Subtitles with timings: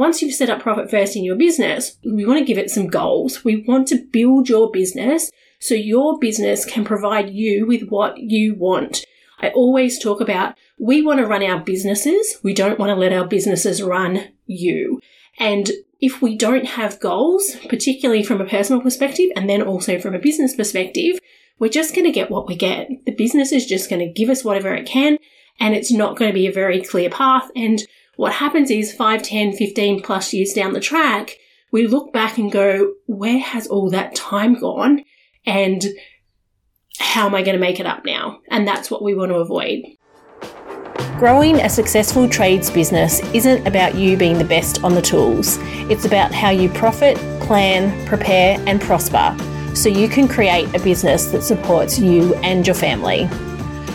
[0.00, 2.86] once you've set up profit first in your business, we want to give it some
[2.86, 3.44] goals.
[3.44, 8.54] We want to build your business so your business can provide you with what you
[8.54, 9.04] want.
[9.40, 12.38] I always talk about we want to run our businesses.
[12.42, 15.02] We don't want to let our businesses run you.
[15.38, 15.70] And
[16.00, 20.18] if we don't have goals, particularly from a personal perspective and then also from a
[20.18, 21.18] business perspective,
[21.58, 22.88] we're just going to get what we get.
[23.04, 25.18] The business is just going to give us whatever it can
[25.60, 27.50] and it's not going to be a very clear path.
[27.54, 27.82] And
[28.20, 31.38] what happens is 5, 10, 15 plus years down the track,
[31.72, 35.04] we look back and go, where has all that time gone?
[35.46, 35.82] And
[36.98, 38.40] how am I going to make it up now?
[38.50, 39.84] And that's what we want to avoid.
[41.18, 45.56] Growing a successful trades business isn't about you being the best on the tools.
[45.88, 49.34] It's about how you profit, plan, prepare, and prosper
[49.74, 53.30] so you can create a business that supports you and your family.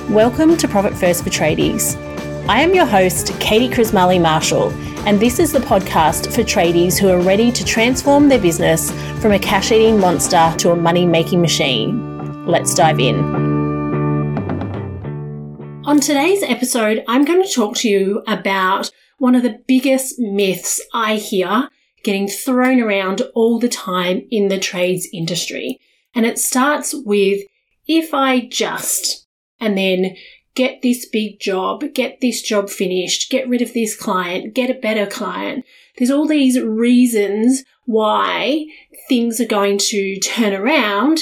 [0.10, 2.05] Welcome to Profit First for Tradies.
[2.48, 4.70] I am your host, Katie Krismali Marshall,
[5.08, 9.31] and this is the podcast for tradies who are ready to transform their business from
[9.31, 12.46] a cash eating monster to a money making machine.
[12.46, 13.18] Let's dive in.
[15.85, 20.79] On today's episode, I'm going to talk to you about one of the biggest myths
[20.93, 21.70] I hear
[22.04, 25.79] getting thrown around all the time in the trades industry.
[26.13, 27.41] And it starts with
[27.88, 29.26] if I just
[29.60, 30.16] and then
[30.55, 34.79] get this big job, get this job finished, get rid of this client, get a
[34.79, 35.65] better client.
[35.98, 38.65] There's all these reasons why
[39.07, 41.20] things are going to turn around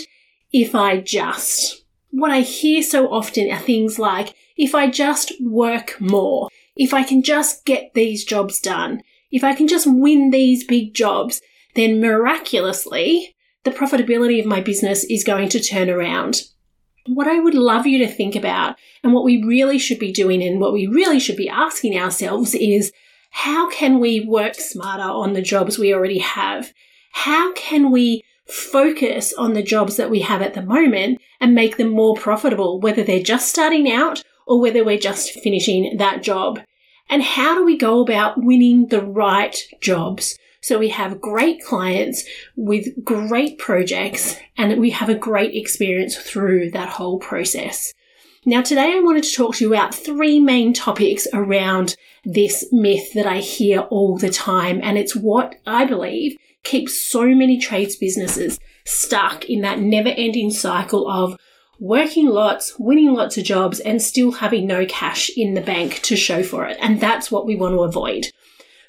[0.52, 1.84] if I just.
[2.12, 7.04] What I hear so often are things like, if I just work more, if I
[7.04, 11.42] can just get these jobs done, if I can just win these big jobs,
[11.76, 16.44] then miraculously, the profitability of my business is going to turn around.
[17.06, 20.42] What I would love you to think about and what we really should be doing
[20.42, 22.94] and what we really should be asking ourselves is
[23.30, 26.72] how can we work smarter on the jobs we already have?
[27.12, 31.76] How can we focus on the jobs that we have at the moment and make
[31.76, 36.60] them more profitable, whether they're just starting out or whether we're just finishing that job?
[37.10, 40.38] And how do we go about winning the right jobs?
[40.64, 42.24] So we have great clients
[42.56, 47.94] with great projects and we have a great experience through that whole process.
[48.46, 53.12] Now today I wanted to talk to you about three main topics around this myth
[53.14, 54.80] that I hear all the time.
[54.82, 60.50] And it's what I believe keeps so many trades businesses stuck in that never ending
[60.50, 61.38] cycle of
[61.78, 66.16] working lots, winning lots of jobs, and still having no cash in the bank to
[66.16, 66.78] show for it.
[66.80, 68.28] And that's what we want to avoid.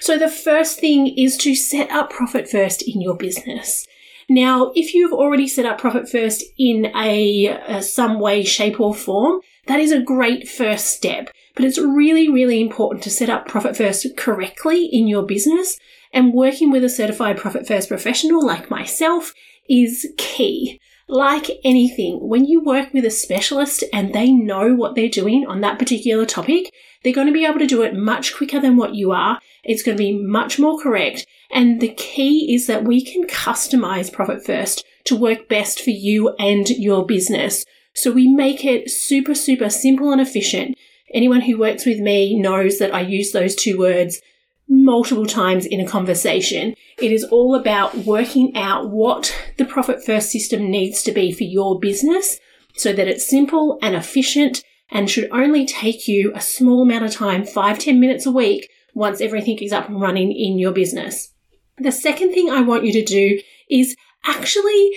[0.05, 3.87] So the first thing is to set up profit first in your business.
[4.29, 8.93] Now, if you've already set up profit first in a, a, some way, shape or
[8.93, 11.31] form, that is a great first step.
[11.55, 15.79] But it's really, really important to set up profit first correctly in your business
[16.13, 19.33] and working with a certified profit first professional like myself
[19.67, 20.79] is key.
[21.07, 25.61] Like anything, when you work with a specialist and they know what they're doing on
[25.61, 26.71] that particular topic,
[27.05, 29.39] they're going to be able to do it much quicker than what you are.
[29.63, 31.27] It's going to be much more correct.
[31.51, 36.29] And the key is that we can customize Profit First to work best for you
[36.39, 37.63] and your business.
[37.93, 40.79] So we make it super, super simple and efficient.
[41.13, 44.19] Anyone who works with me knows that I use those two words
[44.67, 46.73] multiple times in a conversation.
[46.97, 51.43] It is all about working out what the Profit First system needs to be for
[51.43, 52.39] your business
[52.75, 57.11] so that it's simple and efficient and should only take you a small amount of
[57.11, 61.33] time, five ten minutes a week, once everything is up and running in your business.
[61.77, 64.91] The second thing I want you to do is actually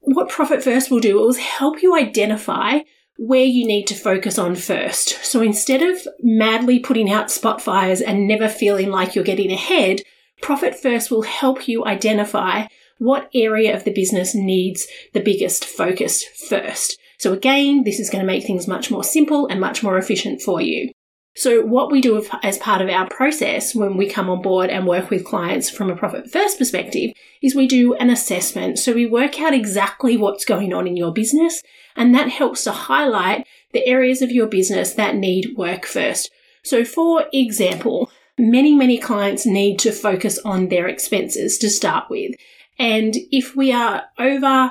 [0.00, 2.80] what Profit First will do is help you identify
[3.16, 5.24] where you need to focus on first.
[5.24, 10.02] So instead of madly putting out spot fires and never feeling like you're getting ahead,
[10.42, 12.66] Profit First will help you identify
[12.98, 16.98] what area of the business needs the biggest focus first.
[17.18, 20.42] So again, this is going to make things much more simple and much more efficient
[20.42, 20.92] for you.
[21.36, 24.86] So what we do as part of our process when we come on board and
[24.86, 27.10] work with clients from a profit first perspective
[27.42, 28.78] is we do an assessment.
[28.78, 31.60] So we work out exactly what's going on in your business
[31.96, 36.30] and that helps to highlight the areas of your business that need work first.
[36.62, 42.36] So for example, many, many clients need to focus on their expenses to start with.
[42.78, 44.70] And if we are over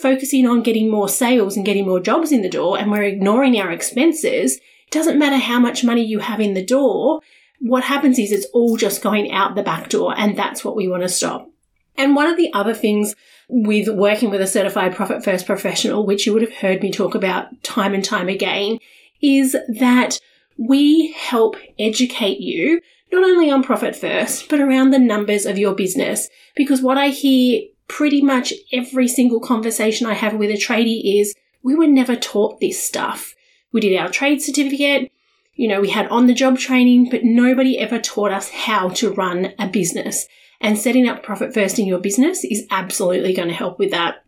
[0.00, 3.58] focusing on getting more sales and getting more jobs in the door and we're ignoring
[3.58, 7.20] our expenses, it doesn't matter how much money you have in the door.
[7.60, 10.88] What happens is it's all just going out the back door and that's what we
[10.88, 11.50] want to stop.
[11.96, 13.14] And one of the other things
[13.48, 17.14] with working with a certified profit first professional, which you would have heard me talk
[17.14, 18.78] about time and time again,
[19.22, 20.18] is that
[20.58, 22.80] we help educate you
[23.12, 26.28] not only on profit first, but around the numbers of your business.
[26.56, 27.62] Because what I hear
[27.94, 31.32] pretty much every single conversation I have with a tradie is
[31.62, 33.36] we were never taught this stuff.
[33.72, 35.12] We did our trade certificate,
[35.54, 39.12] you know, we had on the job training, but nobody ever taught us how to
[39.12, 40.26] run a business.
[40.60, 44.24] And setting up profit first in your business is absolutely going to help with that.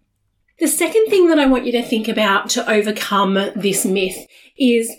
[0.61, 4.95] The second thing that I want you to think about to overcome this myth is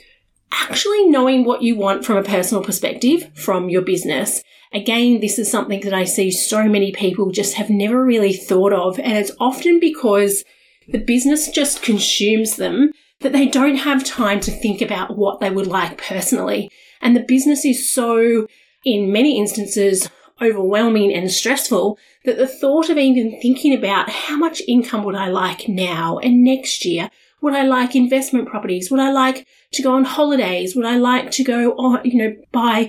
[0.52, 4.44] actually knowing what you want from a personal perspective from your business.
[4.74, 8.74] Again, this is something that I see so many people just have never really thought
[8.74, 9.00] of.
[9.00, 10.44] And it's often because
[10.88, 12.92] the business just consumes them
[13.22, 16.70] that they don't have time to think about what they would like personally.
[17.02, 18.48] And the business is so,
[18.86, 20.10] in many instances,
[20.42, 25.30] overwhelming and stressful that the thought of even thinking about how much income would I
[25.30, 27.10] like now and next year?
[27.42, 28.90] Would I like investment properties?
[28.90, 30.76] Would I like to go on holidays?
[30.76, 32.87] Would I like to go on, you know, buy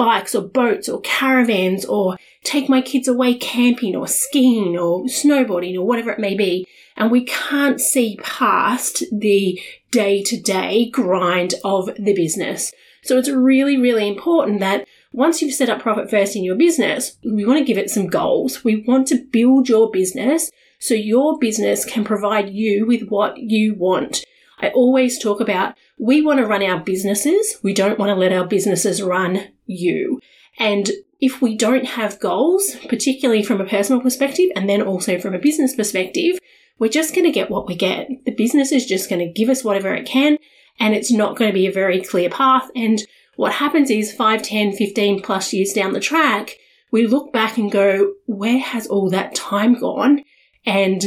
[0.00, 5.76] bikes or boats or caravans or take my kids away camping or skiing or snowboarding
[5.76, 6.66] or whatever it may be?
[6.96, 9.60] And we can't see past the
[9.90, 12.72] day to day grind of the business.
[13.02, 17.18] So it's really, really important that once you've set up profit first in your business,
[17.22, 18.64] we want to give it some goals.
[18.64, 23.74] We want to build your business so your business can provide you with what you
[23.74, 24.24] want.
[24.60, 27.58] I always talk about we want to run our businesses.
[27.62, 30.20] We don't want to let our businesses run you.
[30.58, 30.90] And
[31.20, 35.38] if we don't have goals, particularly from a personal perspective and then also from a
[35.38, 36.38] business perspective,
[36.78, 38.08] we're just going to get what we get.
[38.24, 40.38] The business is just going to give us whatever it can
[40.78, 42.70] and it's not going to be a very clear path.
[42.74, 43.00] And
[43.36, 46.56] what happens is 5, 10, 15 plus years down the track,
[46.90, 50.24] we look back and go, where has all that time gone?
[50.66, 51.04] And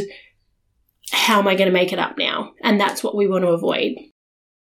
[1.12, 2.54] how am I going to make it up now?
[2.62, 3.96] And that's what we want to avoid.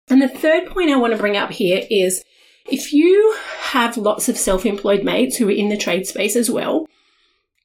[0.10, 2.24] And the third point I want to bring up here is
[2.66, 6.50] if you have lots of self employed mates who are in the trade space as
[6.50, 6.88] well,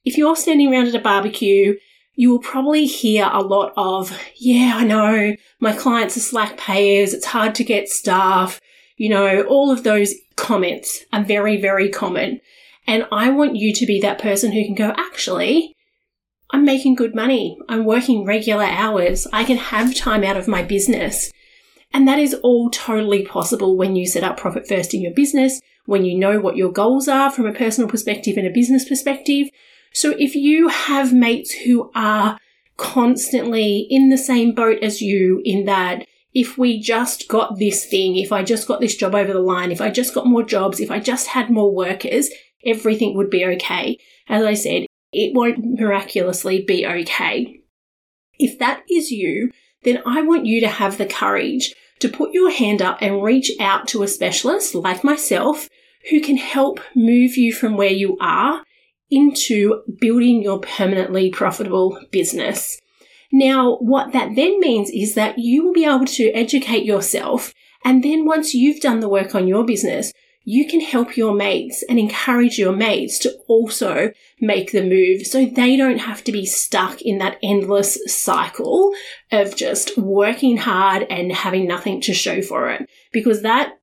[0.05, 1.77] if you're standing around at a barbecue,
[2.15, 7.13] you will probably hear a lot of, yeah, I know, my clients are slack payers,
[7.13, 8.59] it's hard to get staff,
[8.97, 12.41] you know, all of those comments are very, very common.
[12.85, 15.75] And I want you to be that person who can go, actually,
[16.51, 17.57] I'm making good money.
[17.69, 19.27] I'm working regular hours.
[19.31, 21.31] I can have time out of my business.
[21.91, 25.59] And that is all totally possible when you set up profit first in your business,
[25.85, 29.49] when you know what your goals are from a personal perspective and a business perspective.
[29.93, 32.37] So if you have mates who are
[32.77, 38.15] constantly in the same boat as you in that if we just got this thing,
[38.15, 40.79] if I just got this job over the line, if I just got more jobs,
[40.79, 42.29] if I just had more workers,
[42.65, 43.97] everything would be okay.
[44.27, 47.61] As I said, it won't miraculously be okay.
[48.37, 49.51] If that is you,
[49.83, 53.51] then I want you to have the courage to put your hand up and reach
[53.59, 55.69] out to a specialist like myself
[56.09, 58.63] who can help move you from where you are
[59.11, 62.79] into building your permanently profitable business.
[63.31, 67.53] Now, what that then means is that you will be able to educate yourself.
[67.83, 70.11] And then once you've done the work on your business,
[70.49, 74.11] you can help your mates and encourage your mates to also
[74.41, 78.91] make the move so they don't have to be stuck in that endless cycle
[79.31, 82.89] of just working hard and having nothing to show for it.
[83.13, 83.73] Because that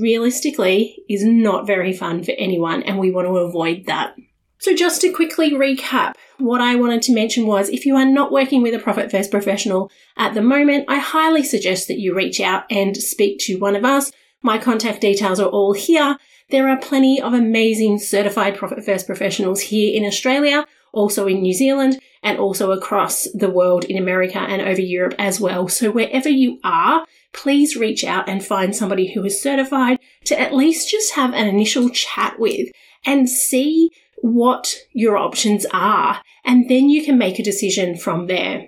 [0.00, 4.14] realistically is not very fun for anyone and we want to avoid that.
[4.60, 8.32] So just to quickly recap, what I wanted to mention was if you are not
[8.32, 12.40] working with a profit first professional at the moment, I highly suggest that you reach
[12.40, 14.10] out and speak to one of us.
[14.44, 16.18] My contact details are all here.
[16.50, 21.54] There are plenty of amazing certified profit first professionals here in Australia, also in New
[21.54, 25.66] Zealand, and also across the world in America and over Europe as well.
[25.68, 30.54] So wherever you are, please reach out and find somebody who is certified to at
[30.54, 32.68] least just have an initial chat with
[33.06, 38.66] and see what your options are, and then you can make a decision from there.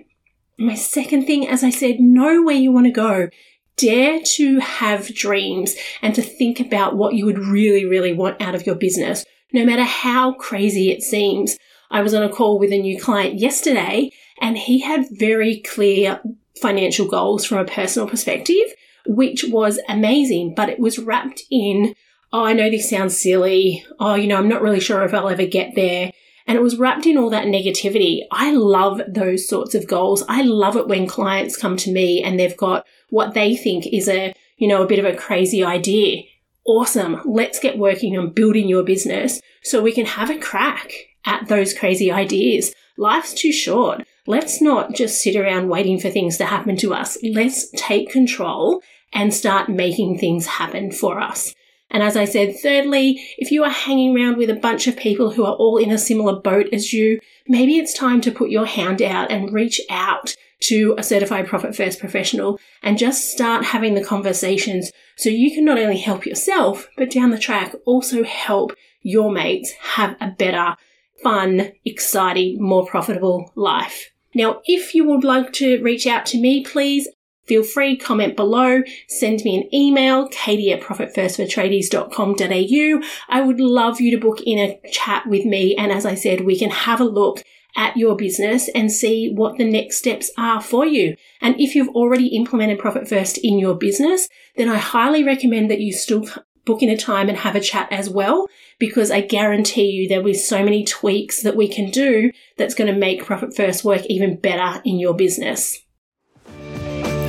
[0.57, 3.29] My second thing, as I said, know where you want to go.
[3.77, 8.55] Dare to have dreams and to think about what you would really, really want out
[8.55, 11.57] of your business, no matter how crazy it seems.
[11.89, 16.19] I was on a call with a new client yesterday and he had very clear
[16.61, 18.73] financial goals from a personal perspective,
[19.05, 21.93] which was amazing, but it was wrapped in
[22.33, 23.85] oh, I know this sounds silly.
[23.99, 26.11] Oh, you know, I'm not really sure if I'll ever get there.
[26.45, 28.21] And it was wrapped in all that negativity.
[28.31, 30.23] I love those sorts of goals.
[30.29, 34.07] I love it when clients come to me and they've got what they think is
[34.07, 36.23] a, you know, a bit of a crazy idea.
[36.65, 37.21] Awesome.
[37.25, 40.91] Let's get working on building your business so we can have a crack
[41.25, 42.73] at those crazy ideas.
[42.97, 44.03] Life's too short.
[44.25, 47.17] Let's not just sit around waiting for things to happen to us.
[47.23, 48.81] Let's take control
[49.13, 51.53] and start making things happen for us.
[51.89, 55.31] And as I said, thirdly, if you are hanging around with a bunch of people
[55.31, 58.65] who are all in a similar boat as you, maybe it's time to put your
[58.65, 63.93] hand out and reach out to a certified profit first professional and just start having
[63.93, 68.75] the conversations so you can not only help yourself, but down the track also help
[69.01, 70.75] your mates have a better,
[71.21, 74.11] fun, exciting, more profitable life.
[74.35, 77.07] Now, if you would like to reach out to me, please
[77.45, 83.01] feel free, comment below, send me an email, katie at profitfirstfortradies.com.au.
[83.29, 85.75] I would love you to book in a chat with me.
[85.75, 87.43] And as I said, we can have a look
[87.75, 91.15] at your business and see what the next steps are for you.
[91.41, 95.81] And if you've already implemented Profit First in your business, then I highly recommend that
[95.81, 96.25] you still
[96.65, 98.47] book in a time and have a chat as well,
[98.77, 102.75] because I guarantee you there will be so many tweaks that we can do that's
[102.75, 105.79] going to make Profit First work even better in your business.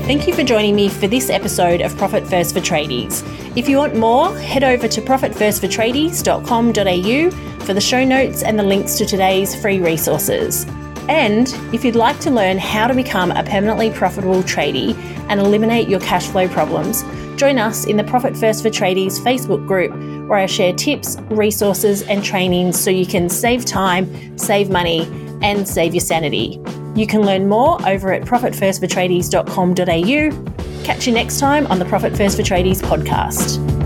[0.08, 3.22] Thank you for joining me for this episode of Profit First for Tradies.
[3.56, 8.96] If you want more, head over to profitfirstfortradies.com.au for the show notes and the links
[8.96, 10.64] to today's free resources.
[11.06, 14.96] And if you'd like to learn how to become a permanently profitable tradie
[15.28, 17.04] and eliminate your cash flow problems,
[17.36, 19.90] join us in the Profit First for Tradies Facebook group
[20.30, 25.02] where I share tips, resources, and trainings so you can save time, save money,
[25.42, 26.58] and save your sanity.
[26.96, 30.84] You can learn more over at profitfirstfortradies.com.au.
[30.84, 33.77] Catch you next time on the Profit First for Tradies podcast.